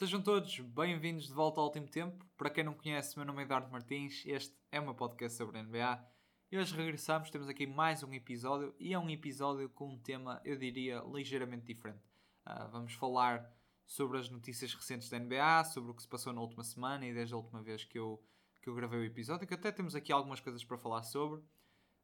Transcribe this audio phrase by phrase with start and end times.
[0.00, 2.24] Sejam todos bem-vindos de volta ao último tempo.
[2.34, 5.62] Para quem não conhece, meu nome é Eduardo Martins, este é meu podcast sobre a
[5.62, 6.06] NBA.
[6.50, 10.40] E hoje regressamos, temos aqui mais um episódio e é um episódio com um tema,
[10.42, 12.02] eu diria, ligeiramente diferente.
[12.48, 13.54] Uh, vamos falar
[13.84, 17.12] sobre as notícias recentes da NBA, sobre o que se passou na última semana e
[17.12, 18.24] desde a última vez que eu,
[18.62, 21.42] que eu gravei o episódio, que até temos aqui algumas coisas para falar sobre.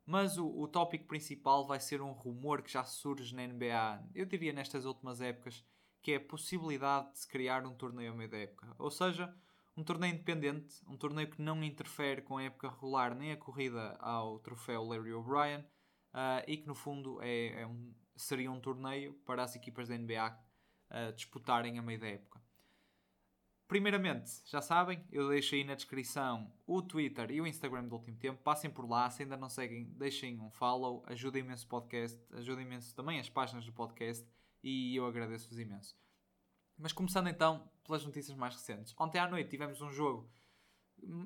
[0.04, 4.26] Mas o, o tópico principal vai ser um rumor que já surge na NBA, eu
[4.26, 5.64] diria nestas últimas épocas,
[6.06, 8.72] que é a possibilidade de se criar um torneio ao meio da época.
[8.78, 9.34] Ou seja,
[9.76, 13.96] um torneio independente, um torneio que não interfere com a época regular nem a corrida
[13.98, 19.14] ao troféu Larry O'Brien uh, e que no fundo é, é um, seria um torneio
[19.26, 20.38] para as equipas da NBA uh,
[20.90, 22.40] ah, disputarem a meio da época.
[23.66, 28.16] Primeiramente, já sabem, eu deixo aí na descrição o Twitter e o Instagram do último
[28.16, 28.40] tempo.
[28.44, 32.62] Passem por lá, se ainda não seguem, deixem um follow, ajuda imenso o podcast, ajuda
[32.62, 34.24] imenso também as páginas do podcast
[34.66, 35.96] e eu agradeço-vos imenso.
[36.76, 38.92] Mas começando então pelas notícias mais recentes.
[38.98, 40.28] Ontem à noite tivemos um jogo,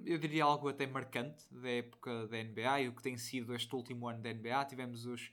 [0.05, 3.75] eu diria algo até marcante da época da NBA e o que tem sido este
[3.75, 4.67] último ano da NBA.
[4.67, 5.33] Tivemos os,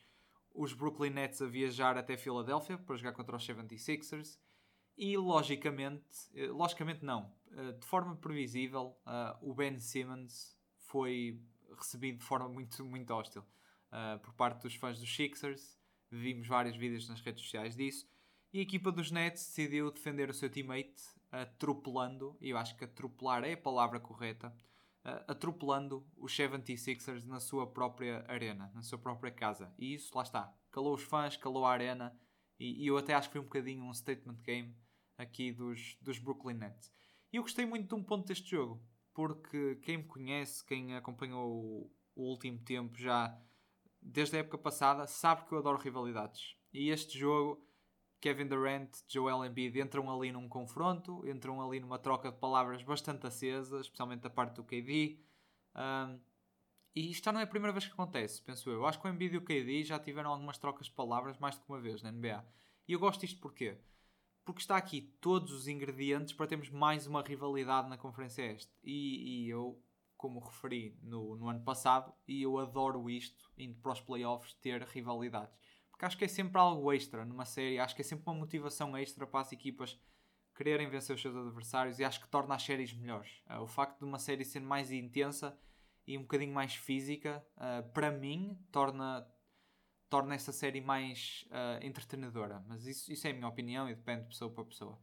[0.54, 4.40] os Brooklyn Nets a viajar até Filadélfia para jogar contra os 76ers
[4.98, 11.40] e logicamente, eh, logicamente não, eh, de forma previsível, eh, o Ben Simmons foi
[11.78, 13.44] recebido de forma muito, muito hostil
[14.22, 15.77] por parte dos fãs dos Sixers
[16.12, 18.08] vimos vários vídeos nas redes sociais disso.
[18.54, 22.86] E a equipa dos Nets decidiu defender o seu teammate atropelando, e eu acho que
[22.86, 24.56] atropelar é a palavra correta,
[25.28, 29.74] atropelando os 76ers na sua própria arena, na sua própria casa.
[29.78, 32.18] E isso, lá está, calou os fãs, calou a arena,
[32.60, 34.76] e, e eu até acho que foi um bocadinho um statement game
[35.18, 36.92] aqui dos, dos Brooklyn Nets.
[37.32, 38.82] E eu gostei muito de um ponto deste jogo,
[39.14, 43.38] porque quem me conhece, quem acompanhou o último tempo já
[44.02, 46.56] desde a época passada, sabe que eu adoro rivalidades.
[46.74, 47.66] E este jogo,
[48.20, 53.28] Kevin Durant, Joel Embiid entram ali num confronto, entram ali numa troca de palavras bastante
[53.28, 55.20] acesa, especialmente da parte do KD.
[55.76, 56.20] Um,
[56.96, 58.86] e isto já não é a primeira vez que acontece, penso eu.
[58.86, 61.62] Acho que o Embiid e o KD já tiveram algumas trocas de palavras mais do
[61.64, 62.44] que uma vez na NBA.
[62.88, 63.78] E eu gosto disto porquê?
[64.44, 68.72] Porque está aqui todos os ingredientes para termos mais uma rivalidade na Conferência Este.
[68.84, 69.80] E, e eu
[70.18, 74.82] como referi no, no ano passado, e eu adoro isto, indo para os playoffs, ter
[74.84, 75.56] rivalidades.
[75.92, 78.98] Porque acho que é sempre algo extra numa série, acho que é sempre uma motivação
[78.98, 80.00] extra para as equipas
[80.58, 83.44] quererem vencer os seus adversários e acho que torna as séries melhores.
[83.48, 85.58] Uh, o facto de uma série ser mais intensa
[86.06, 89.26] e um bocadinho mais física, uh, para mim, torna,
[90.10, 92.64] torna essa série mais uh, entretenedora.
[92.68, 95.00] Mas isso, isso é a minha opinião e depende de pessoa para pessoa.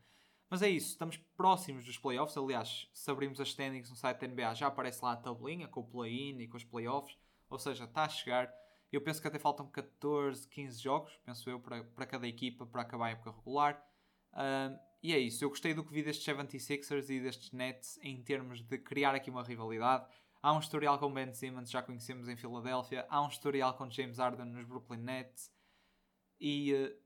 [0.54, 2.36] Mas é isso, estamos próximos dos playoffs.
[2.36, 5.80] Aliás, se abrirmos as standings no site da NBA, já aparece lá a tabelinha com
[5.80, 7.18] o play-in e com os playoffs.
[7.50, 8.54] Ou seja, está a chegar.
[8.92, 12.82] Eu penso que até faltam 14, 15 jogos, penso eu, para, para cada equipa para
[12.82, 13.84] acabar a época regular.
[14.32, 18.22] Uh, e é isso, eu gostei do que vi destes 76ers e destes Nets em
[18.22, 20.06] termos de criar aqui uma rivalidade.
[20.40, 23.04] Há um historial com Ben Simmons, já conhecemos em Filadélfia.
[23.10, 25.52] Há um historial com James Harden nos Brooklyn Nets.
[26.38, 26.96] E, uh,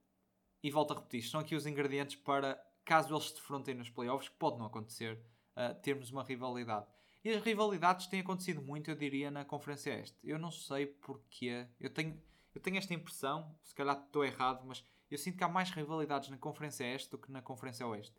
[0.62, 4.30] e volto a repetir, são aqui os ingredientes para caso eles se defrontem nos playoffs,
[4.30, 5.20] que pode não acontecer,
[5.54, 6.86] uh, termos uma rivalidade.
[7.22, 10.16] E as rivalidades têm acontecido muito, eu diria, na Conferência Este.
[10.24, 11.68] Eu não sei porquê.
[11.78, 12.18] Eu tenho,
[12.54, 16.30] eu tenho esta impressão, se calhar estou errado, mas eu sinto que há mais rivalidades
[16.30, 18.16] na Conferência Este do que na Conferência Oeste.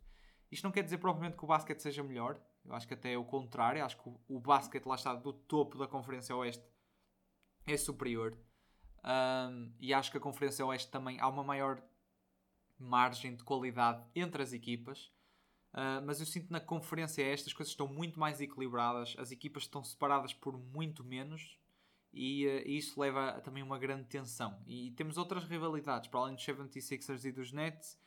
[0.52, 2.40] Isto não quer dizer provavelmente que o basquete seja melhor.
[2.64, 3.84] Eu acho que até é o contrário.
[3.84, 6.64] Acho que o, o basquete lá está do topo da Conferência Oeste
[7.66, 8.38] é superior.
[9.02, 11.82] Um, e acho que a Conferência Oeste também há uma maior
[12.82, 15.10] margem de qualidade entre as equipas.
[15.72, 19.62] Uh, mas eu sinto na conferência esta as coisas estão muito mais equilibradas, as equipas
[19.62, 21.56] estão separadas por muito menos
[22.12, 24.60] e uh, isso leva a também uma grande tensão.
[24.66, 27.98] E temos outras rivalidades, para além dos 76ers e dos Nets,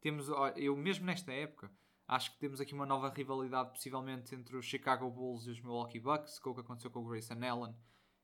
[0.00, 0.26] temos,
[0.56, 1.70] eu mesmo nesta época,
[2.08, 6.00] acho que temos aqui uma nova rivalidade, possivelmente entre os Chicago Bulls e os Milwaukee
[6.00, 7.74] Bucks, com o que aconteceu com o Grayson Allen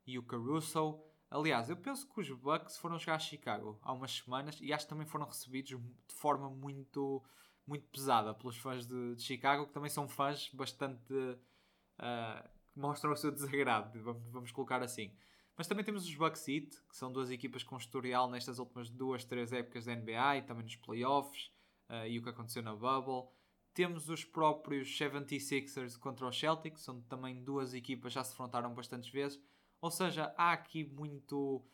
[0.04, 1.00] e o Caruso.
[1.30, 4.86] Aliás, eu penso que os Bucks foram jogar a Chicago há umas semanas e acho
[4.86, 7.22] que também foram recebidos de forma muito,
[7.66, 11.12] muito pesada pelos fãs de, de Chicago, que também são fãs bastante.
[11.12, 14.00] Uh, que mostram o seu desagrado,
[14.32, 15.12] vamos, colocar assim.
[15.56, 19.25] Mas também temos os Bucks Heat, que são duas equipas com historial nestas últimas duas,
[19.25, 21.50] três épocas da NBA e também nos playoffs
[21.90, 23.28] uh, e o que aconteceu na Bubble.
[23.75, 29.10] Temos os próprios 76ers contra os Celtics, são também duas equipas já se enfrentaram bastantes
[29.10, 29.40] vezes.
[29.80, 31.64] Ou seja, há aqui muito,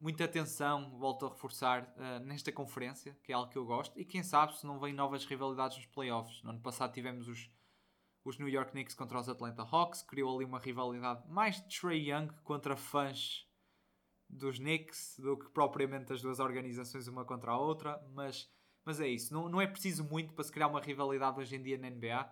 [0.00, 3.98] muita atenção, volto a reforçar, uh, nesta conferência, que é algo que eu gosto.
[3.98, 6.42] E quem sabe se não vem novas rivalidades nos playoffs.
[6.42, 7.50] No ano passado tivemos os,
[8.24, 12.28] os New York Knicks contra os Atlanta Hawks, criou ali uma rivalidade mais Trey Young
[12.44, 13.46] contra fãs
[14.28, 18.48] dos Knicks do que propriamente as duas organizações uma contra a outra, mas
[18.84, 19.32] mas é isso.
[19.32, 22.28] Não, não é preciso muito para se criar uma rivalidade hoje em dia na NBA.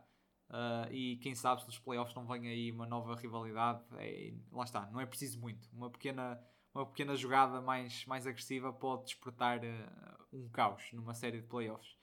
[0.49, 3.83] Uh, e quem sabe se nos playoffs não vem aí uma nova rivalidade.
[3.99, 5.69] É, lá está, não é preciso muito.
[5.73, 6.41] Uma pequena,
[6.75, 11.97] uma pequena jogada mais, mais agressiva pode despertar uh, um caos numa série de playoffs.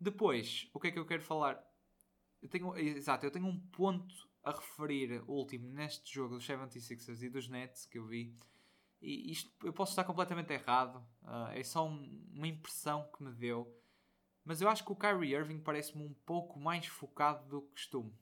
[0.00, 1.62] Depois, o que é que eu quero falar?
[2.42, 7.30] Eu tenho, exato, eu tenho um ponto a referir, último, neste jogo dos 76ers e
[7.30, 8.36] dos Nets que eu vi.
[9.00, 13.32] E isto eu posso estar completamente errado, uh, é só um, uma impressão que me
[13.32, 13.72] deu
[14.44, 18.12] mas eu acho que o Kyrie Irving parece-me um pouco mais focado do que costume,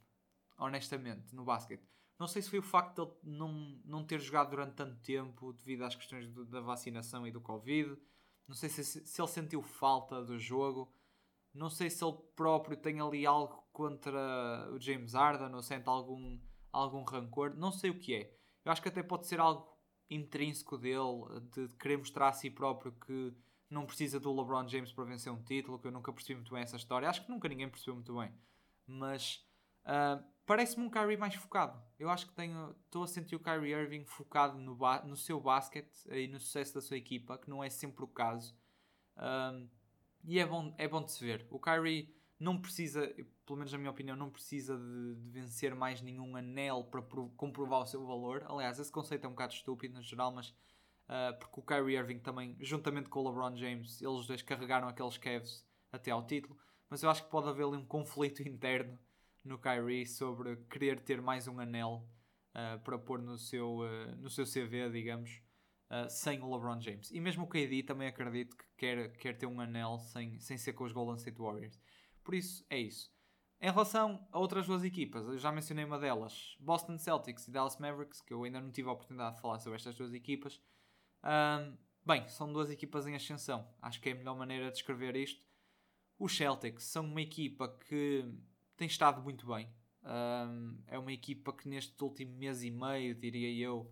[0.56, 1.84] honestamente, no basquete.
[2.19, 5.52] Não sei se foi o facto de ele não, não ter jogado durante tanto tempo
[5.52, 7.96] devido às questões do, da vacinação e do Covid.
[8.46, 10.94] Não sei se, se ele sentiu falta do jogo.
[11.52, 16.38] Não sei se ele próprio tem ali algo contra o James Harden ou sente algum,
[16.70, 17.56] algum rancor.
[17.56, 18.36] Não sei o que é.
[18.64, 19.69] Eu acho que até pode ser algo
[20.08, 23.34] intrínseco dele, de querer mostrar a si próprio que
[23.72, 26.62] não precisa do LeBron James para vencer um título, que eu nunca percebi muito bem
[26.62, 27.08] essa história.
[27.08, 28.32] Acho que nunca ninguém percebeu muito bem.
[28.86, 29.44] Mas
[29.84, 31.82] uh, parece-me um Kyrie mais focado.
[31.98, 35.90] Eu acho que tenho, estou a sentir o Kyrie Irving focado no, no seu basquete
[36.10, 38.54] e no sucesso da sua equipa, que não é sempre o caso.
[39.16, 39.69] Uh,
[40.24, 41.46] e é bom, é bom de se ver.
[41.50, 43.06] O Kyrie não precisa,
[43.46, 47.02] pelo menos na minha opinião, não precisa de, de vencer mais nenhum anel para
[47.36, 48.44] comprovar o seu valor.
[48.48, 50.54] Aliás, esse conceito é um bocado estúpido no geral, mas
[51.08, 55.19] uh, porque o Kyrie Irving também, juntamente com o LeBron James, eles dois carregaram aqueles
[55.19, 56.58] Cavs até ao título.
[56.88, 58.99] Mas eu acho que pode haver ali um conflito interno
[59.44, 62.08] no Kyrie sobre querer ter mais um anel
[62.50, 65.40] uh, para pôr no seu, uh, no seu CV, digamos,
[66.08, 67.10] sem o LeBron James.
[67.10, 70.72] E mesmo o KD também acredito que quer, quer ter um anel sem, sem ser
[70.72, 71.78] com os Golden State Warriors.
[72.25, 73.12] Por isso, é isso.
[73.64, 77.78] Em relação a outras duas equipas, eu já mencionei uma delas, Boston Celtics e Dallas
[77.78, 80.60] Mavericks, que eu ainda não tive a oportunidade de falar sobre estas duas equipas.
[81.24, 83.69] Um, bem, são duas equipas em ascensão.
[83.80, 85.44] Acho que é a melhor maneira de descrever isto.
[86.19, 88.24] Os Celtics são uma equipa que
[88.76, 89.69] tem estado muito bem.
[90.04, 93.90] Um, é uma equipa que neste último mês e meio, diria eu,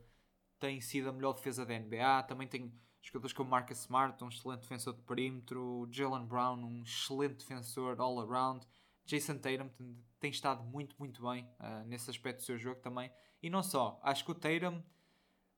[0.58, 2.24] tem sido a melhor defesa da NBA.
[2.24, 2.72] Também tem
[3.02, 8.20] jogadores como Marcus Smart, um excelente defensor de perímetro, Jalen Brown, um excelente defensor all
[8.20, 8.66] around.
[9.04, 13.10] Jason Tatum tem, tem estado muito, muito bem uh, nesse aspecto do seu jogo também.
[13.42, 14.82] E não só, acho que o Tatum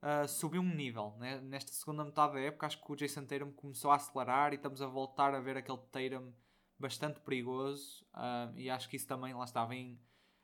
[0.03, 1.15] uh, subiu um nível.
[1.17, 1.39] Né?
[1.39, 4.81] Nesta segunda metade da época, acho que o Jason Tatum começou a acelerar e estamos
[4.81, 6.33] a voltar a ver aquele Tatum
[6.77, 8.05] bastante perigoso.
[8.13, 9.99] Uh, e acho que isso também, lá está, vem,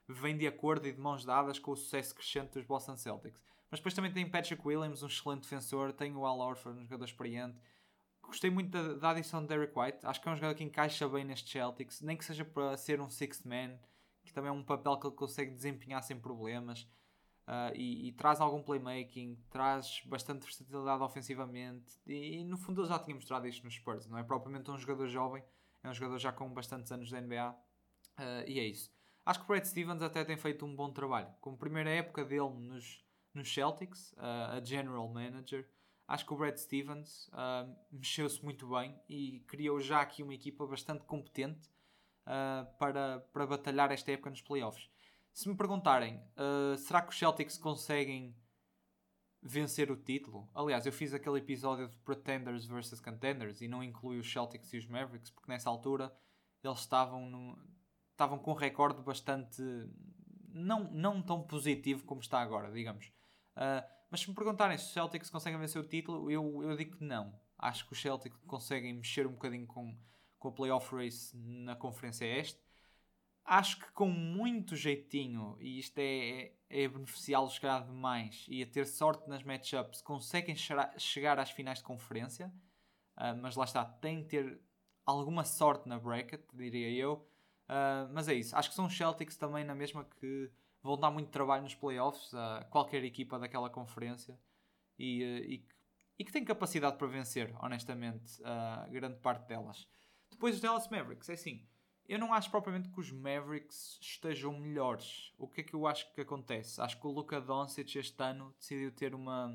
[0.07, 3.41] vem de acordo e de mãos dadas com o sucesso crescente dos Boston Celtics.
[3.69, 7.05] Mas depois também tem Patrick Williams, um excelente defensor, tem o Al Horford, um jogador
[7.05, 7.59] experiente.
[8.23, 11.07] Gostei muito da, da adição de Derek White, acho que é um jogador que encaixa
[11.07, 13.77] bem neste Celtics, nem que seja para ser um sixth man,
[14.23, 16.87] que também é um papel que ele consegue desempenhar sem problemas
[17.49, 22.87] uh, e, e, traz algum playmaking, traz bastante versatilidade ofensivamente e, e, no fundo ele
[22.87, 25.43] já tinha mostrado isto nos Spurs, não é propriamente um jogador jovem,
[25.83, 27.55] é um jogador já com bastantes anos da NBA uh,
[28.17, 28.91] ah, e é isso.
[29.25, 31.27] Acho que o Brad Stevens até tem feito um bom trabalho.
[31.41, 33.03] Como primeira época dele nos,
[33.33, 35.67] nos Celtics, uh, a General Manager,
[36.07, 37.29] acho que o Brad Stevens
[37.91, 41.69] mexeu-se muito bem e criou já aqui uma equipa bastante competente
[42.79, 44.89] para, para batalhar esta época nos playoffs.
[45.39, 48.35] Se me perguntarem, uh, será que os Celtics conseguem
[49.41, 50.49] vencer o título?
[50.53, 54.77] Aliás, eu fiz aquele episódio de Pretenders versus Contenders e não inclui os Celtics e
[54.77, 56.13] os Mavericks, porque nessa altura
[56.61, 57.57] eles estavam, no,
[58.11, 59.61] estavam com um recorde bastante.
[60.49, 63.07] Não, não tão positivo como está agora, digamos.
[63.55, 63.81] Uh,
[64.11, 67.03] mas se me perguntarem se os Celtics conseguem vencer o título, eu, eu digo que
[67.05, 67.33] não.
[67.57, 69.97] Acho que os Celtics conseguem mexer um bocadinho com,
[70.37, 72.68] com o playoff race na Conferência Este
[73.49, 76.03] acho que com muito jeitinho, e isto é,
[76.69, 81.79] é, é beneficiá-los chegar demais e a ter sorte nas matchups, conseguem chegar às finais
[81.79, 82.53] de conferência,
[83.17, 84.61] uh, mas lá está, tem que ter
[85.03, 87.27] alguma sorte na bracket, diria eu.
[87.67, 90.51] Uh, mas é isso, acho que são os Celtics também na mesma que
[90.81, 94.39] vão dar muito trabalho nos playoffs a qualquer equipa daquela conferência
[94.97, 95.65] e, e,
[96.19, 99.87] e, que tem capacidade para vencer, honestamente, a grande parte delas.
[100.31, 101.67] Depois os Dallas Mavericks, é assim
[102.09, 105.31] eu não acho propriamente que os Mavericks estejam melhores.
[105.37, 106.81] O que é que eu acho que acontece?
[106.81, 109.47] Acho que o Luka Doncic este ano decidiu ter uma,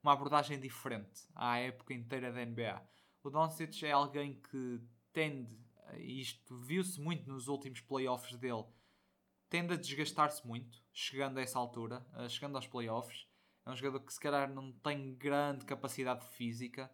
[0.00, 2.80] uma abordagem diferente à época inteira da NBA.
[3.24, 4.80] O Doncic é alguém que
[5.12, 5.58] tende,
[5.96, 8.64] e isto viu-se muito nos últimos playoffs dele,
[9.48, 13.26] tende a desgastar-se muito, chegando a essa altura, eh, chegando aos playoffs.
[13.66, 16.88] É um jogador que se calhar não tem grande capacidade física.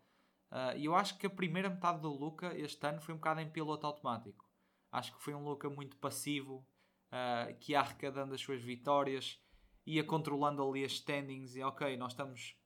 [0.50, 3.40] Eh, e eu acho que a primeira metade do Luca este ano foi um bocado
[3.40, 4.45] em piloto automático.
[4.90, 6.66] Acho que foi um Luca muito passivo,
[7.12, 9.40] uh, que ia arrecadando as suas vitórias,
[9.84, 12.56] ia controlando ali as standings e ok, nós estamos,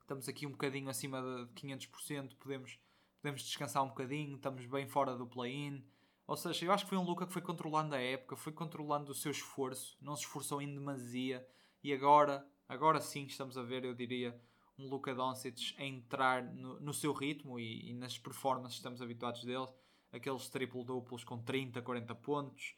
[0.00, 2.78] estamos aqui um bocadinho acima de 500%, podemos,
[3.20, 5.84] podemos descansar um bocadinho, estamos bem fora do play-in.
[6.26, 9.12] Ou seja, eu acho que foi um Luca que foi controlando a época, foi controlando
[9.12, 11.46] o seu esforço, não se esforçou em demasia
[11.82, 14.40] e agora, agora sim estamos a ver, eu diria,
[14.78, 19.02] um Luka Doncic a entrar no, no seu ritmo e, e, nas performances que estamos
[19.02, 19.68] habituados dele,
[20.14, 22.76] aqueles triple-duplos com 30, 40 pontos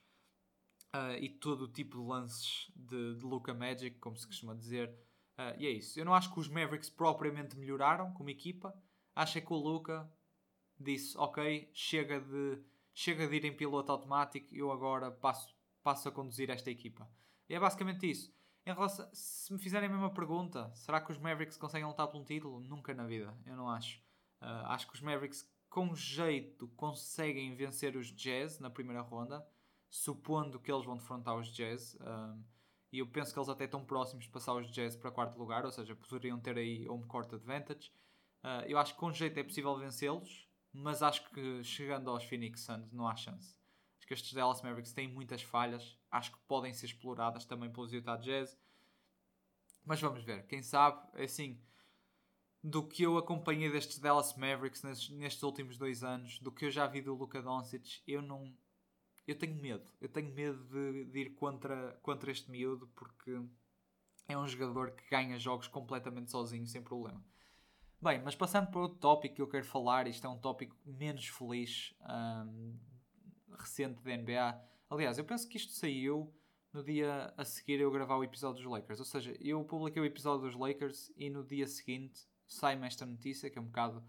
[0.94, 4.88] uh, e todo o tipo de lances de, de Luka Magic, como se costuma dizer.
[5.38, 6.00] Uh, e é isso.
[6.00, 8.74] Eu não acho que os Mavericks propriamente melhoraram como equipa,
[9.14, 10.10] acho é que o Luka
[10.78, 12.62] disse: Ok, chega de,
[12.94, 17.08] chega de ir em piloto automático, eu agora passo, passo a conduzir esta equipa.
[17.48, 18.34] E é basicamente isso.
[18.64, 22.20] Em relação, se me fizerem a mesma pergunta, será que os Mavericks conseguem lutar por
[22.20, 22.58] um título?
[22.60, 24.00] Nunca na vida, eu não acho.
[24.42, 29.46] Uh, acho que os Mavericks, com jeito, conseguem vencer os Jazz na primeira ronda,
[29.90, 31.98] supondo que eles vão defrontar os Jazz.
[32.00, 32.42] Um,
[32.90, 35.66] e eu penso que eles até estão próximos de passar os Jazz para quarto lugar,
[35.66, 37.92] ou seja, poderiam ter aí home court advantage.
[38.42, 42.62] Uh, eu acho que com jeito é possível vencê-los, mas acho que chegando aos Phoenix
[42.62, 43.54] Suns não há chance.
[43.98, 45.98] Acho que estes Dallas Mavericks têm muitas falhas.
[46.10, 48.58] Acho que podem ser exploradas também pelos Utah Jazz.
[49.84, 50.46] Mas vamos ver.
[50.46, 51.60] Quem sabe, é assim,
[52.66, 56.84] do que eu acompanhei destes Dallas Mavericks nestes, últimos dois anos, do que eu já
[56.84, 58.52] vi do Luka Doncic, eu não...
[59.24, 59.88] Eu tenho medo.
[60.00, 63.40] Eu tenho medo de, de ir contra, contra este miúdo porque
[64.26, 67.24] é um jogador que ganha jogos completamente sozinho, sem problema.
[68.02, 71.26] Bem, mas passando para outro tópico que eu quero falar, isto é um tópico menos
[71.28, 72.76] feliz um,
[73.58, 74.60] recente da NBA.
[74.90, 76.34] Aliás, eu penso que isto saiu
[76.72, 78.98] no dia a seguir eu gravar o episódio dos Lakers.
[78.98, 83.50] Ou seja, eu publiquei o episódio dos Lakers e no dia seguinte sai-me esta notícia,
[83.50, 84.02] que é um bocado,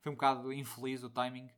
[0.00, 1.48] foi um bocado infeliz o timing.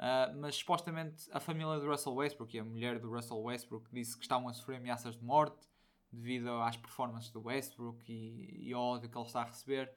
[0.00, 4.16] Uh, mas supostamente a família do Russell Westbrook e a mulher do Russell Westbrook disse
[4.16, 5.68] que estavam a sofrer ameaças de morte
[6.10, 9.92] devido às performances do Westbrook e, e ao ódio que ele está a receber.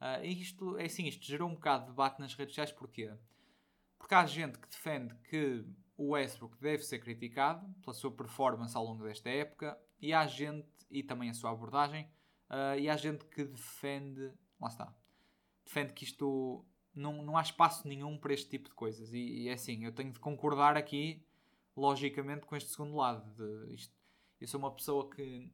[0.00, 3.12] Uh, isto, é assim, isto gerou um bocado de debate nas redes sociais, porquê?
[3.98, 5.64] Porque há gente que defende que
[5.96, 10.66] o Westbrook deve ser criticado pela sua performance ao longo desta época e há gente,
[10.90, 12.10] e também a sua abordagem,
[12.50, 14.92] uh, e há gente que defende, lá está,
[15.64, 16.64] defende que isto
[16.94, 19.12] não, não há espaço nenhum para este tipo de coisas.
[19.12, 21.24] E, e é assim, eu tenho de concordar aqui,
[21.76, 23.24] logicamente, com este segundo lado.
[23.34, 23.94] De isto,
[24.40, 25.50] eu sou uma pessoa que.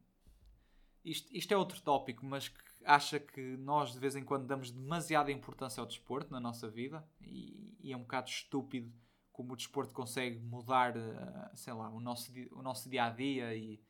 [1.04, 4.70] Isto, isto é outro tópico, mas que acha que nós de vez em quando damos
[4.70, 8.92] demasiada importância ao desporto na nossa vida e, e é um bocado estúpido
[9.38, 13.54] como o desporto consegue mudar, uh, sei lá, o nosso, o nosso dia a dia
[13.54, 13.80] e,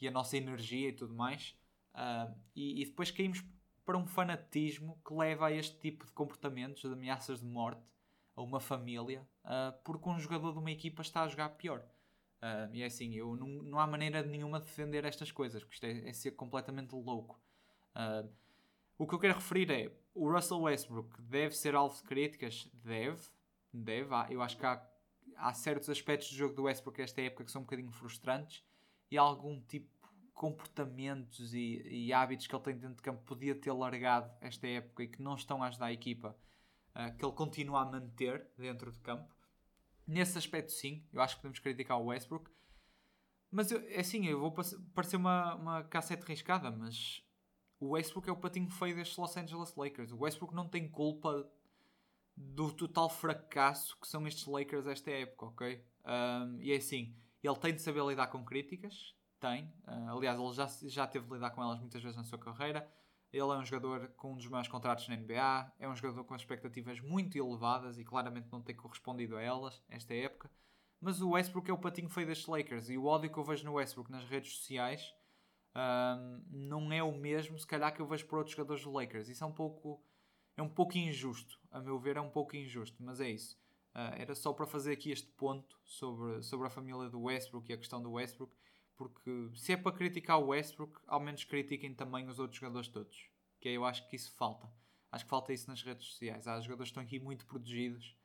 [0.00, 1.56] e a nossa energia e tudo mais.
[1.92, 3.42] Uh, e, e, depois caímos
[3.84, 7.82] para um fanatismo que leva a este tipo de comportamentos, de ameaças de morte
[8.34, 11.84] a uma família, uh, porque um jogador de uma equipa está a jogar pior.
[12.72, 15.84] e é assim, eu não, não há maneira nenhuma de defender estas coisas, porque isto
[15.84, 17.40] é, é ser completamente louco.
[18.98, 22.68] o que eu quero referir é, o Russell Westbrook deve ser alvo de críticas?
[22.72, 23.20] Deve,
[23.72, 24.14] deve.
[24.30, 24.82] Eu acho que há
[25.36, 28.64] há certos aspectos do jogo do Westbrook esta época que são um bocadinho frustrantes
[29.10, 29.90] e algum tipo
[30.34, 35.02] comportamentos e, e, hábitos que ele tem dentro de campo podia ter largado esta época
[35.02, 36.36] e que não estão a ajudar a equipa
[36.96, 39.34] uh, que ele continua a manter dentro de campo.
[40.06, 42.50] Nesse aspecto, sim, eu acho que podemos criticar o Westbrook.
[43.50, 44.52] Mas eu, é assim, eu vou
[44.94, 47.22] parecer uma, uma cassete riscada, mas
[47.78, 50.12] o Westbrook é o patinho feio destes Los Angeles Lakers.
[50.12, 51.48] O Westbrook não tem culpa
[52.36, 55.84] do total fracasso que são estes Lakers esta época, ok?
[56.04, 59.64] Um, e é assim, ele tem de saber lidar com críticas, tem.
[59.86, 62.88] Uh, aliás, ele já, já teve de lidar com elas muitas vezes na sua carreira.
[63.32, 66.36] Ele é um jogador com um dos maiores contratos na NBA, é um jogador com
[66.36, 70.50] expectativas muito elevadas e claramente não tem correspondido a elas esta época.
[71.00, 73.64] Mas o Westbrook é o patinho feio destes Lakers e o ódio que eu vejo
[73.64, 75.12] no Westbrook nas redes sociais
[75.74, 79.28] um, não é o mesmo, se calhar, que eu vejo por outros jogadores do Lakers.
[79.28, 80.00] Isso é um pouco
[80.56, 83.58] é um pouco injusto, a meu ver, é um pouco injusto, mas é isso.
[83.94, 87.74] Uh, era só para fazer aqui este ponto sobre, sobre a família do Westbrook e
[87.74, 88.54] a questão do Westbrook,
[88.96, 93.30] porque se é para criticar o Westbrook, ao menos critiquem também os outros jogadores todos,
[93.60, 94.70] que eu acho que isso falta.
[95.10, 96.46] Acho que falta isso nas redes sociais.
[96.46, 98.16] Há jogadores que estão aqui muito protegidos,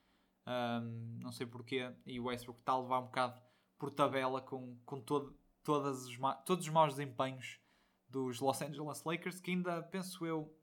[0.47, 3.41] um, não sei porquê, e o Westbrook está a levar um bocado
[3.77, 7.59] por tabela com, com todo, todas os, todos os maus desempenhos
[8.07, 10.55] dos Los Angeles Lakers, que ainda, penso eu,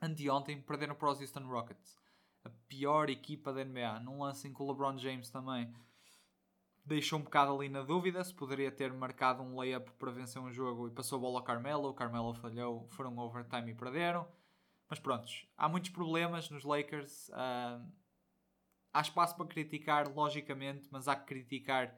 [0.00, 1.96] anteontem perderam para os Houston Rockets.
[2.44, 4.00] A pior equipa da NBA.
[4.00, 5.72] Num lance em que o LeBron James também
[6.86, 10.52] deixou um bocado ali na dúvida se poderia ter marcado um layup para vencer um
[10.52, 11.88] jogo e passou a bola ao Carmelo.
[11.88, 14.26] O Carmelo falhou, foram overtime e perderam.
[14.88, 17.28] Mas prontos, há muitos problemas nos Lakers.
[17.30, 17.84] Uh,
[18.94, 21.92] há espaço para criticar, logicamente, mas há que criticar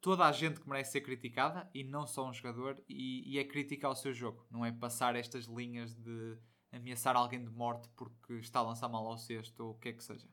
[0.00, 2.82] toda a gente que merece ser criticada e não só um jogador.
[2.88, 6.36] E, e é criticar o seu jogo, não é passar estas linhas de
[6.72, 9.92] ameaçar alguém de morte porque está a lançar mal ao cesto ou o que é
[9.92, 10.28] que seja.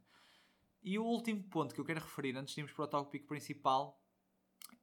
[0.83, 4.01] E o último ponto que eu quero referir antes de irmos para o tópico principal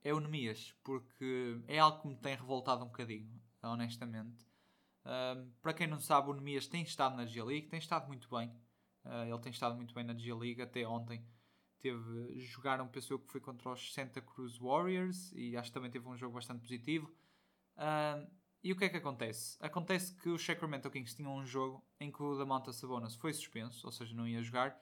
[0.02, 4.46] é o Nemias, porque é algo que me tem revoltado um bocadinho, honestamente.
[5.04, 8.48] Uh, para quem não sabe, o Nemias tem estado na G-League, tem estado muito bem.
[9.04, 11.24] Uh, ele tem estado muito bem na G-League até ontem.
[11.78, 16.06] Teve, jogaram, pensou que foi contra os Santa Cruz Warriors e acho que também teve
[16.08, 17.06] um jogo bastante positivo.
[17.76, 18.28] Uh,
[18.62, 19.56] e o que é que acontece?
[19.60, 23.86] Acontece que os Sacramento Kings tinham um jogo em que o Damonta Sabonis foi suspenso,
[23.86, 24.76] ou seja, não ia jogar,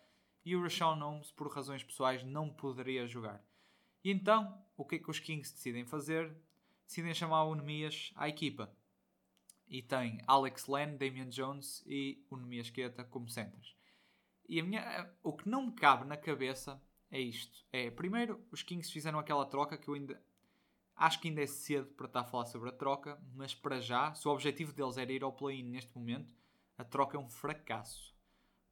[0.47, 3.45] e o Rashawn Holmes, por razões pessoais, não poderia jogar.
[4.05, 6.33] E então, o que é que os Kings decidem fazer?
[6.87, 8.73] Decidem chamar o Nemias à equipa.
[9.67, 13.75] E tem Alex Len, Damian Jones e o Nemias Queta como centers.
[14.49, 17.67] E minha, o que não me cabe na cabeça é isto.
[17.73, 20.23] É, primeiro, os Kings fizeram aquela troca que eu ainda
[20.97, 24.15] Acho que ainda é cedo para estar a falar sobre a troca, mas para já,
[24.15, 26.33] se o objetivo deles era ir ao play-in neste momento,
[26.79, 28.16] a troca é um fracasso.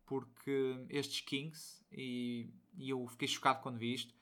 [0.06, 4.14] Porque estes Kings, e, e eu fiquei chocado quando vi isto,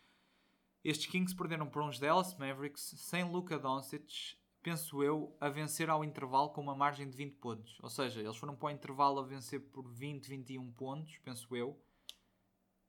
[0.85, 6.05] estes Kings perderam por uns Dallas Mavericks sem Luka Doncic, penso eu, a vencer ao
[6.05, 7.79] intervalo com uma margem de 20 pontos.
[7.83, 11.81] Ou seja, eles foram para o intervalo a vencer por 20, 21 pontos, penso eu,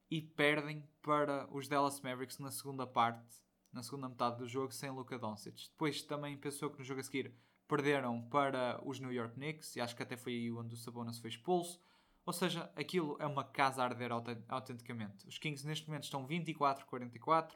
[0.09, 4.91] e perdem para os Dallas Mavericks na segunda parte na segunda metade do jogo sem
[4.91, 5.69] Luka Doncic.
[5.71, 7.33] Depois também pensou que no jogo a seguir
[7.67, 11.17] perderam para os New York Knicks e acho que até foi aí onde o Sabonis
[11.17, 11.81] foi expulso.
[12.25, 14.11] Ou seja, aquilo é uma casa a arder
[14.47, 15.27] autenticamente.
[15.27, 17.51] Os Kings neste momento estão 24-44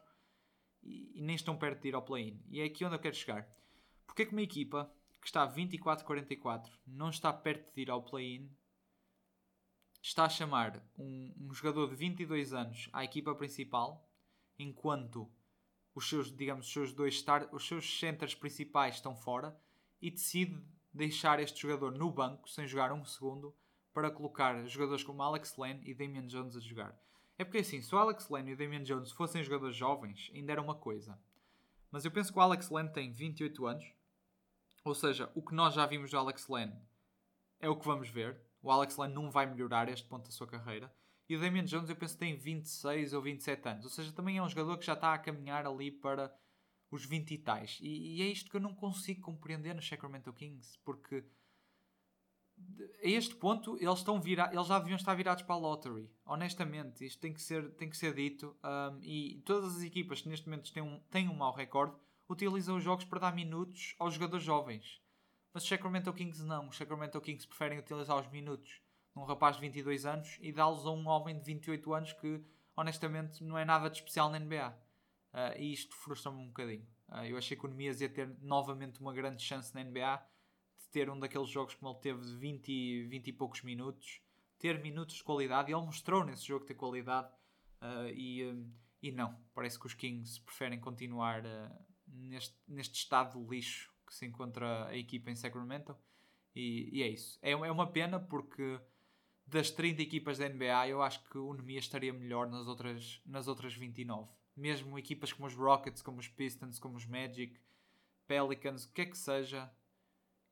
[0.83, 2.43] e, e nem estão perto de ir ao play-in.
[2.49, 3.47] E é aqui onde eu quero chegar.
[4.05, 8.49] Porque é que uma equipa que está 24-44 não está perto de ir ao play-in
[10.01, 14.09] está a chamar um, um jogador de 22 anos à equipa principal
[14.57, 15.29] enquanto
[15.93, 19.59] os seus, digamos, os seus dois start, os seus centers principais estão fora
[20.01, 20.61] e decide
[20.93, 23.55] deixar este jogador no banco sem jogar um segundo
[23.97, 26.95] para colocar jogadores como Alex Lane e Damian Jones a jogar.
[27.35, 30.51] É porque assim, se o Alex Lane e o Damian Jones fossem jogadores jovens, ainda
[30.51, 31.19] era uma coisa.
[31.89, 33.91] Mas eu penso que o Alex Lane tem 28 anos,
[34.85, 36.79] ou seja, o que nós já vimos do Alex Lane
[37.59, 38.39] é o que vamos ver.
[38.61, 40.93] O Alex Lane não vai melhorar este ponto da sua carreira.
[41.27, 43.83] E o Damian Jones eu penso que tem 26 ou 27 anos.
[43.83, 46.31] Ou seja, também é um jogador que já está a caminhar ali para
[46.91, 47.79] os 20 e tais.
[47.81, 50.77] E, e é isto que eu não consigo compreender no Sacramento Kings.
[50.85, 51.25] Porque
[53.03, 56.09] a este ponto eles, estão vira eles já deviam estar virados para a lottery.
[56.25, 58.55] Honestamente, isto tem que ser, tem que ser dito.
[58.63, 61.95] Um, e todas as equipas que neste momento têm um, têm um mau recorde
[62.29, 65.01] utilizam os jogos para dar minutos aos jogadores jovens.
[65.53, 66.67] Mas os Sacramento Kings não.
[66.67, 68.81] Os Sacramento Kings preferem utilizar os minutos
[69.15, 72.43] um rapaz de 22 anos e dá-los a um homem de 28 anos que
[72.75, 74.77] honestamente não é nada de especial na NBA.
[75.33, 76.87] Uh, e isto frustra-me um bocadinho.
[77.09, 80.23] Uh, eu achei que o Nemias ia ter novamente uma grande chance na NBA
[80.91, 84.21] ter um daqueles jogos como ele teve de 20, 20 e poucos minutos,
[84.57, 87.29] ter minutos de qualidade, e ele mostrou nesse jogo ter qualidade.
[87.81, 88.71] Uh, e, um,
[89.01, 91.43] e não, parece que os Kings preferem continuar
[92.07, 95.95] neste, neste estado de lixo que se encontra a equipa em Sacramento.
[96.55, 97.37] E, e é isso.
[97.41, 98.79] É, é uma pena porque
[99.45, 103.47] das 30 equipas da NBA, eu acho que o Nemias estaria melhor nas outras, nas
[103.47, 104.29] outras 29.
[104.55, 107.59] Mesmo equipas como os Rockets, como os Pistons, como os Magic,
[108.27, 109.71] Pelicans, o que é que seja,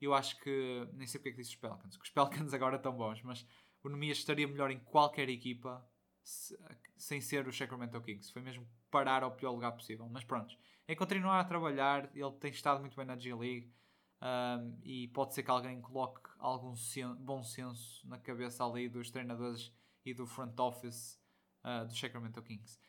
[0.06, 0.88] eu acho que.
[0.94, 3.46] Nem sei porque é que disse os Pelicans, que os Pelicans agora estão bons, mas
[3.84, 5.86] o Nemias estaria melhor em qualquer equipa
[6.24, 6.58] se,
[6.98, 8.32] sem ser o Sacramento Kings.
[8.32, 10.08] Foi mesmo parar ao pior lugar possível.
[10.10, 10.56] Mas pronto,
[10.88, 12.10] é continuar a trabalhar.
[12.15, 13.74] Ele tem estado muito bem na G-League.
[14.22, 19.12] Um, e pode ser que alguém coloque algum sen bom senso na cabeça ali dos
[19.12, 19.72] treinadores
[20.04, 21.20] e do front office
[21.63, 22.80] uh, do Sacramento Kings.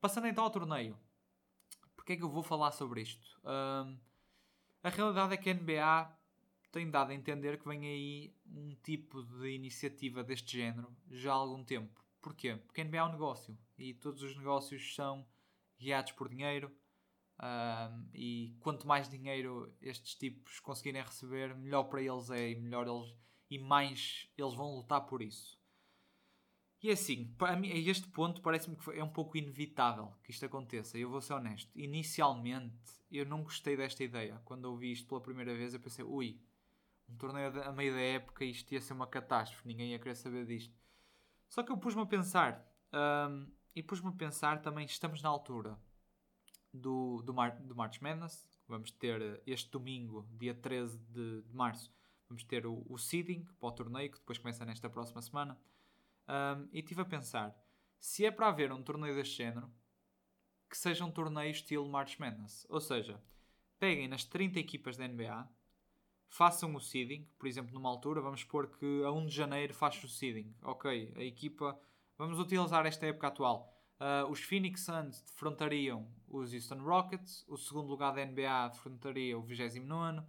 [0.00, 0.96] Passando então ao torneio,
[1.96, 3.26] porque é que eu vou falar sobre isto?
[3.44, 3.98] Um,
[4.82, 6.16] a realidade é que a NBA
[6.76, 11.36] tem dado a entender que vem aí um tipo de iniciativa deste género já há
[11.36, 12.04] algum tempo.
[12.20, 12.56] Porquê?
[12.56, 15.26] Porque a NBA é um negócio e todos os negócios são
[15.78, 16.70] guiados por dinheiro
[17.40, 22.86] um, e quanto mais dinheiro estes tipos conseguirem receber, melhor para eles é e melhor
[22.86, 23.16] eles
[23.48, 25.58] e mais eles vão lutar por isso.
[26.82, 30.30] E é assim, para mim, a este ponto parece-me que é um pouco inevitável que
[30.30, 30.98] isto aconteça.
[30.98, 31.70] Eu vou ser honesto.
[31.74, 32.76] Inicialmente,
[33.10, 34.42] eu não gostei desta ideia.
[34.44, 36.38] Quando ouvi isto pela primeira vez, eu pensei, ui,
[37.08, 40.44] um torneio a meio da época, isto ia ser uma catástrofe, ninguém ia querer saber
[40.46, 40.74] disto.
[41.48, 45.78] Só que eu pus-me a pensar, um, e pus-me a pensar também, estamos na altura
[46.72, 48.46] do, do, Mar, do March Madness.
[48.68, 51.92] Vamos ter eh, este domingo, dia 13 de, de março,
[52.28, 55.56] vamos ter o, o seeding para o torneio, que depois começa nesta próxima semana.
[56.28, 57.56] Um, e estive a pensar,
[58.00, 59.70] se é para haver um torneio deste género,
[60.68, 62.66] que seja um torneio estilo March Madness.
[62.68, 63.22] Ou seja,
[63.78, 65.48] peguem nas 30 equipas da NBA,
[66.28, 70.02] façam o seeding, por exemplo, numa altura, vamos supor que a 1 de janeiro faz
[70.02, 70.54] o seeding.
[70.62, 71.78] Ok, a equipa,
[72.18, 77.88] vamos utilizar esta época atual Uh, os Phoenix Suns defrontariam os Houston Rockets, o segundo
[77.88, 80.22] lugar da NBA defrontaria o 29,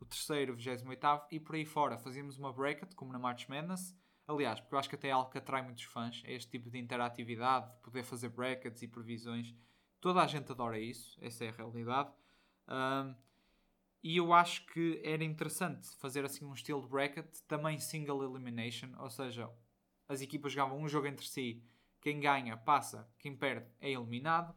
[0.00, 1.96] o terceiro o 28 e por aí fora.
[1.96, 3.96] Fazíamos uma bracket, como na March Madness.
[4.26, 6.70] Aliás, porque eu acho que até é algo que atrai muitos fãs, é este tipo
[6.70, 9.54] de interatividade, de poder fazer brackets e previsões.
[10.00, 12.10] Toda a gente adora isso, essa é a realidade.
[12.66, 13.14] Um,
[14.04, 18.90] e eu acho que era interessante fazer assim um estilo de bracket, também single elimination,
[18.98, 19.50] ou seja,
[20.06, 21.64] as equipas jogavam um jogo entre si
[22.02, 24.54] quem ganha passa, quem perde é eliminado.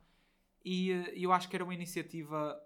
[0.66, 2.62] E uh, eu acho que era uma iniciativa,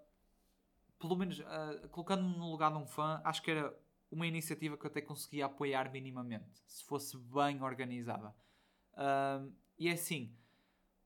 [0.98, 3.72] pelo menos uh, colocando-me no lugar de um fã, acho que era
[4.10, 8.34] uma iniciativa que eu até conseguia apoiar minimamente, se fosse bem organizada.
[8.94, 10.36] Uh, e é assim,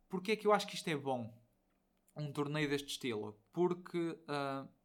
[0.08, 1.38] porque é que eu acho que isto é bom?
[2.16, 3.38] Um torneio deste estilo?
[3.52, 4.18] Porque,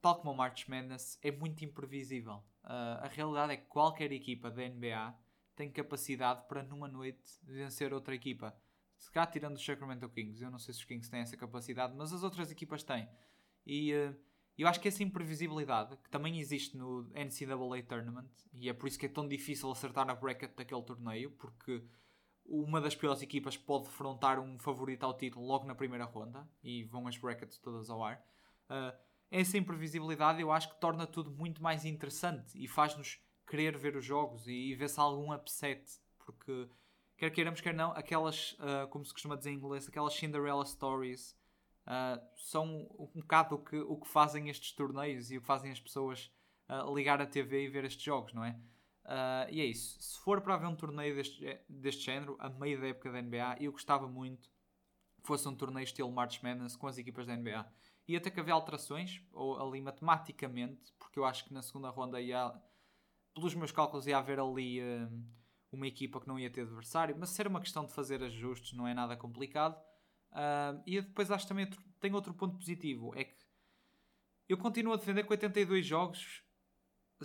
[0.01, 2.43] tal como o March Madness, é muito imprevisível.
[2.63, 5.15] a realidade é que qualquer equipa da NBA
[5.55, 8.55] tem capacidade para numa noite vencer outra equipa.
[8.97, 11.95] Se cá tirando os Sacramento Kings, eu não sei se os Kings têm essa capacidade,
[11.95, 13.07] mas as outras equipas têm.
[13.65, 14.15] E uh,
[14.57, 18.99] eu acho que essa imprevisibilidade, que também existe no NCAA Tournament, e é por isso
[18.99, 21.83] que é tão difícil acertar na bracket daquele torneio, porque
[22.45, 26.83] uma das piores equipas pode defrontar um favorito ao título logo na primeira ronda, e
[26.83, 28.23] vão as brackets todas ao ar.
[28.69, 28.95] Uh,
[29.29, 34.03] essa imprevisibilidade eu acho que torna tudo muito mais interessante e faz-nos querer ver os
[34.03, 35.81] jogos e, e ver se há algum upset,
[36.19, 36.67] porque
[37.17, 41.37] quer queiramos, quer não, aquelas, uh, como se costuma dizer em inglês, aquelas Cinderella Stories
[41.87, 45.71] uh, são um bocado o que, o que fazem estes torneios e o que fazem
[45.71, 46.31] as pessoas
[46.93, 48.57] ligar a TV e ver estes jogos, não é?
[49.49, 50.01] E é isso.
[50.01, 53.57] Se for para haver um torneio deste, deste género, a meio da época da NBA,
[53.59, 54.49] eu gostava muito
[55.21, 57.65] que fosse um torneio estilo March Madness com as equipas da NBA.
[58.07, 62.19] E até que haver alterações, ou ali matematicamente, porque eu acho que na segunda ronda
[62.19, 62.51] ia,
[63.33, 64.79] pelos meus cálculos, ia haver ali
[65.71, 68.73] uma equipa que não ia ter adversário, mas se era uma questão de fazer ajustes,
[68.73, 69.79] não é nada complicado.
[70.31, 73.45] Uh, e depois acho também outro, tem outro ponto positivo: é que
[74.47, 76.43] eu continuo a defender que 82 jogos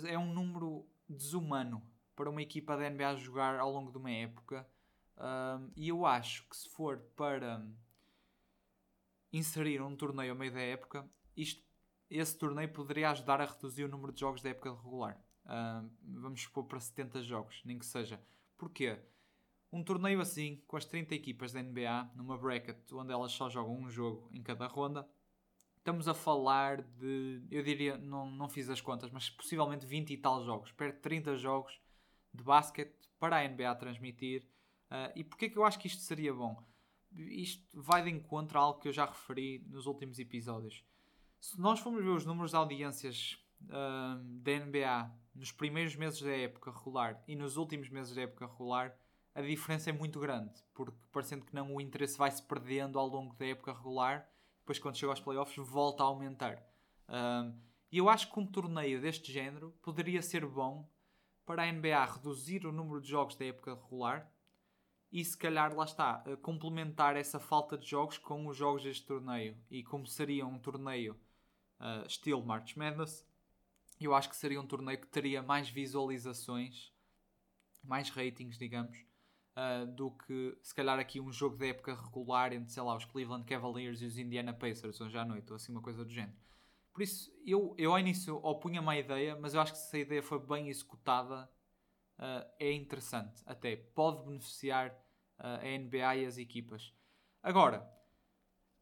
[0.05, 1.83] é um número desumano
[2.15, 4.67] para uma equipa da NBA jogar ao longo de uma época.
[5.15, 7.65] Uh, e eu acho que se for para
[9.31, 11.63] inserir um torneio ao meio da época, isto,
[12.09, 15.21] esse torneio poderia ajudar a reduzir o número de jogos da época regular.
[15.45, 18.21] Uh, vamos supor para 70 jogos, nem que seja.
[18.57, 18.99] Porquê?
[19.71, 23.77] Um torneio assim, com as 30 equipas da NBA, numa bracket onde elas só jogam
[23.77, 25.07] um jogo em cada ronda,
[25.87, 30.17] estamos a falar de, eu diria, não, não fiz as contas, mas possivelmente 20 e
[30.17, 31.79] tal jogos, perto de 30 jogos
[32.33, 34.45] de basquete para a NBA transmitir.
[34.91, 36.61] Uh, e porquê que eu acho que isto seria bom?
[37.15, 40.83] Isto vai de encontro a algo que eu já referi nos últimos episódios.
[41.39, 46.35] Se nós formos ver os números de audiências uh, da NBA nos primeiros meses da
[46.35, 48.93] época regular e nos últimos meses da época regular,
[49.33, 53.07] a diferença é muito grande, porque parecendo que não, o interesse vai se perdendo ao
[53.07, 54.27] longo da época regular,
[54.67, 56.61] depois quando chega aos playoffs volta a aumentar.
[57.07, 57.57] Um,
[57.89, 60.85] e eu acho que um torneio deste género poderia ser bom
[61.45, 64.29] para a NBA reduzir o número de jogos da época regular
[65.09, 69.57] e se calhar lá está, complementar essa falta de jogos com os jogos deste torneio.
[69.71, 71.17] E como seria um torneio
[71.79, 73.25] uh, estilo March Madness,
[74.01, 76.91] eu acho que seria um torneio que teria mais visualizações,
[77.81, 78.97] mais ratings, digamos,
[79.57, 83.05] uh, do que se calhar aqui um jogo da época regular entre, sei lá, os
[83.05, 86.37] Cleveland Cavaliers e os Indiana Pacers hoje à noite, ou assim uma coisa do género.
[86.93, 89.99] Por isso, eu, eu ao início opunha-me à ideia, mas eu acho que se a
[89.99, 91.49] ideia foi bem executada,
[92.19, 93.41] uh, é interessante.
[93.45, 94.91] Até pode beneficiar
[95.39, 96.93] uh, a NBA e as equipas.
[97.41, 97.87] Agora,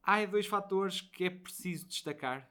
[0.03, 2.49] há dois fatores que é preciso destacar,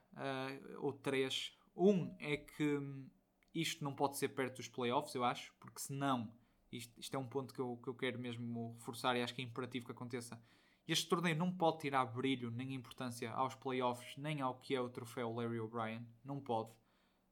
[0.79, 3.11] ou três, um é que hum,
[3.53, 6.33] isto não pode ser perto dos playoffs, eu acho, porque senão
[6.77, 9.43] isto, isto é um ponto que eu, que eu quero mesmo reforçar e acho que
[9.43, 10.41] é imperativo que aconteça.
[10.87, 14.89] Este torneio não pode tirar brilho nem importância aos playoffs, nem ao que é o
[14.89, 16.07] troféu Larry O'Brien.
[16.23, 16.71] Não pode.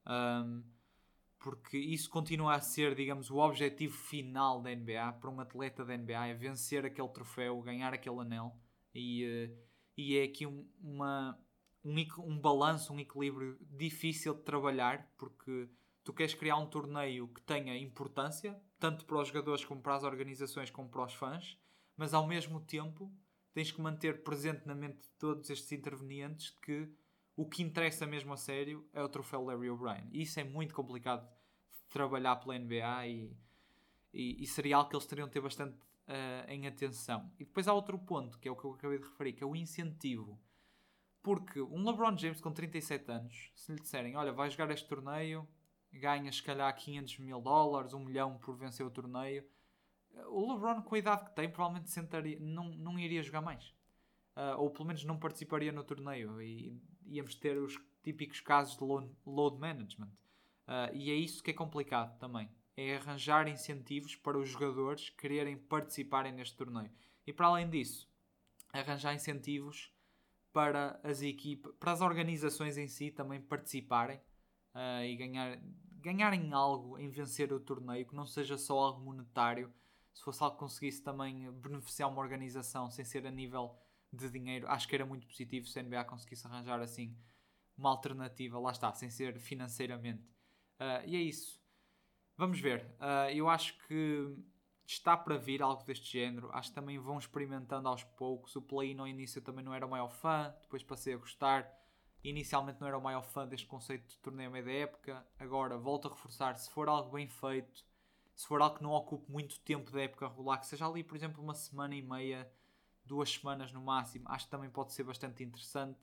[0.07, 0.63] Um,
[1.39, 5.97] porque isso continua a ser, digamos, o objetivo final da NBA para um atleta da
[5.97, 8.57] NBA é vencer aquele troféu, ganhar aquele anel
[8.95, 9.59] e, uh,
[9.97, 15.69] e é aqui um, um, um balanço, um equilíbrio difícil de trabalhar, porque
[16.05, 20.03] tu queres criar um torneio que tenha importância, tanto para os jogadores como para as
[20.03, 21.57] organizações, como para os fãs,
[21.97, 23.15] mas ao mesmo tempo
[23.55, 26.93] tens que manter presente na mente de todos estes intervenientes que
[27.37, 30.09] o que interessa mesmo a sério é o troféu Larry O'Brien.
[30.11, 33.37] E isso é muito complicado de trabalhar pela NBA e,
[34.13, 37.31] e, e seria algo que eles teriam de ter bastante uh, em atenção.
[37.39, 39.47] E depois há outro ponto, que é o que eu acabei de referir, que é
[39.47, 40.41] o incentivo.
[41.23, 45.47] Porque um LeBron James com 37 anos, se lhe disserem, olha, vai jogar este torneio,
[45.99, 49.45] ganhas se calhar 500 mil dólares, 1 milhão por vencer o torneio,
[50.29, 53.75] o LeBron com a idade que tem provavelmente sentaria, não, não iria jogar mais.
[54.37, 58.85] uh, ou pelo menos não participaria no torneio e íamos ter os típicos casos de
[58.85, 60.11] load, load management.
[60.67, 62.49] Uh, e é isso que é complicado também.
[62.77, 66.91] É arranjar incentivos para os jogadores quererem participarem neste torneio.
[67.27, 68.09] E para além disso,
[68.73, 69.93] arranjar incentivos
[70.53, 74.21] para as equipas, para as organizações em si também participarem
[74.75, 75.59] uh, e ganhar,
[76.01, 79.73] ganharem algo em vencer o torneio, que não seja só algo monetário.
[80.13, 83.75] Se fosse algo que conseguisse também beneficiar uma organização sem ser a nível
[84.13, 87.17] de dinheiro, acho que era muito positivo se a NBA conseguisse arranjar assim
[87.77, 90.23] uma alternativa, lá está, sem ser financeiramente.
[90.79, 91.61] Uh, e é isso.
[92.37, 92.85] Vamos ver.
[93.01, 94.37] Uh, eu acho que
[94.87, 96.51] está para vir algo deste género.
[96.53, 98.55] Acho que também vão experimentando aos poucos.
[98.57, 101.69] O Play no início também não era o maior fã, depois passei a gostar.
[102.25, 105.27] Inicialmente não era o maior fã deste conceito de torneio meio da época.
[105.39, 106.57] Agora volto a reforçar.
[106.57, 107.85] Se for algo bem feito,
[108.35, 111.17] se for algo que não ocupe muito tempo da época regular, que seja ali, por
[111.17, 112.51] exemplo, uma semana e meia,
[113.05, 115.99] duas semanas no máximo, acho que também pode ser bastante interessante.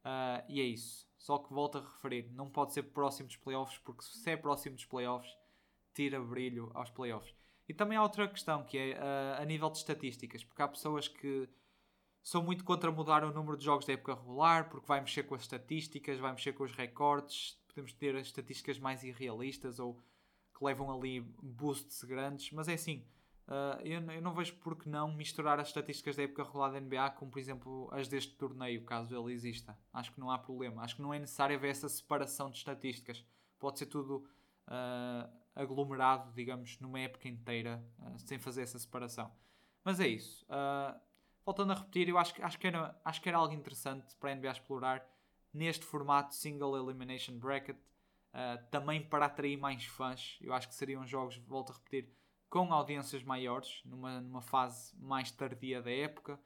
[0.00, 1.06] Uh, e é isso.
[1.18, 4.76] Só que volto a referir, não pode ser próximo dos playoffs, porque se é próximo
[4.76, 5.36] dos playoffs,
[5.94, 7.34] tira brilho aos playoffs.
[7.68, 11.06] E também há outra questão que é uh, a nível de estatísticas, porque há pessoas
[11.06, 11.48] que
[12.30, 15.34] são muito contra mudar o número de jogos da época regular, porque vai mexer com
[15.34, 20.00] as estatísticas, vai mexer com os recordes, podemos ter estatísticas mais irrealistas ou
[20.56, 23.04] que levam ali boosts grandes, mas é assim.
[23.48, 26.80] Uh, eu, eu, não vejo por que não misturar as estatísticas da época regular da
[26.80, 29.76] NBA com, por exemplo, as deste torneio, caso ele exista.
[29.92, 30.82] Acho que não há problema.
[30.84, 33.26] Acho que não é necessário haver essa separação de estatísticas.
[33.58, 34.24] Pode ser tudo
[34.68, 39.32] uh, aglomerado, digamos, numa época inteira, uh, sem fazer essa separação.
[39.84, 40.46] Mas é isso.
[40.46, 41.09] Uh,
[41.44, 44.34] voltando a repetir, eu acho, acho, que era, acho que era algo interessante para a
[44.34, 45.06] NBA explorar
[45.52, 50.38] neste formato Single Elimination Bracket, uh, também para atrair mais fãs.
[50.40, 52.08] Eu acho que seriam jogos, volto a repetir,
[52.48, 56.38] com audiências maiores, numa, numa fase mais tardia da época,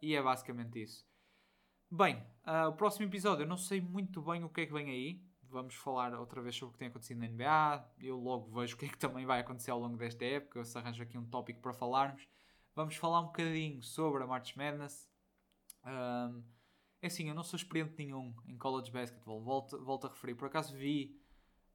[0.00, 1.06] e é basicamente isso.
[1.90, 2.24] Bem,
[2.66, 5.22] o próximo episódio, eu não sei muito bem o que é que vem aí,
[5.54, 7.92] vamos falar outra vez sobre o que tem acontecido na NBA.
[8.00, 10.64] Eu logo vejo o que é que também vai acontecer ao longo desta época.
[10.64, 12.26] Se arranjo aqui um tópico para falarmos.
[12.74, 15.08] Vamos falar um bocadinho sobre a March Madness.
[15.86, 16.42] Um,
[17.00, 19.40] é assim, eu não sou experiente nenhum em college basketball.
[19.40, 20.34] Volto, volto a referir.
[20.34, 21.16] Por acaso vi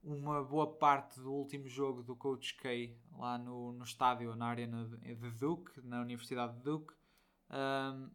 [0.04, 4.90] uma boa parte do último jogo do Coach K lá no, no estádio, na arena
[5.02, 6.94] de Duke, na Universidade de Duke.
[7.50, 8.10] Um,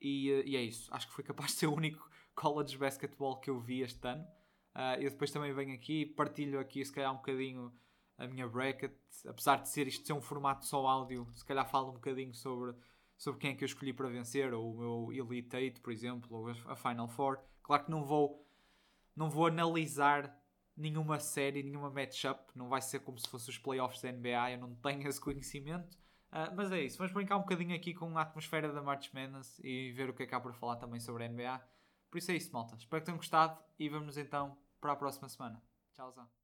[0.00, 0.92] e, e, é isso.
[0.94, 4.24] Acho que foi capaz de ser o único college basketball que eu vi este ano.
[4.72, 7.74] Uh, eu depois também venho aqui, partilho aqui se calhar um bocadinho
[8.20, 8.92] a minha bracket,
[9.26, 12.74] apesar de ser isto ser um formato só áudio, se calhar falo um bocadinho sobre,
[13.16, 14.78] sobre quem é que eu escolhi para vencer, ou o
[15.08, 17.38] meu Elite 8, por exemplo, ou a Final Four.
[17.62, 18.46] Claro que não vou,
[19.16, 20.38] não vou analisar
[20.76, 24.58] nenhuma série, nenhuma matchup, não vai ser como se fosse os playoffs da NBA, eu
[24.58, 25.98] não tenho esse conhecimento.
[26.30, 29.58] Uh, mas é isso, vamos brincar um bocadinho aqui com a atmosfera da March Madness
[29.64, 31.60] e ver o que é que há para falar também sobre a NBA.
[32.10, 32.76] Por isso é isso, malta.
[32.76, 35.60] Espero que tenham gostado e vamos então para a próxima semana.
[35.94, 36.30] Tchauzão.